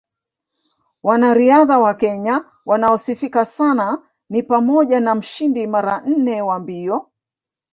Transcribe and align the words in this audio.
Wanariadha 1.03 1.79
wa 1.79 1.93
Kenya 1.93 2.45
wanaosifika 2.65 3.45
sana 3.45 4.09
ni 4.29 4.43
pamoja 4.43 4.99
na 4.99 5.15
mshindi 5.15 5.67
mara 5.67 6.01
nne 6.05 6.41
wa 6.41 6.59
mbio 6.59 7.11